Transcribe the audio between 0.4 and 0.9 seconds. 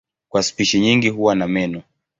spishi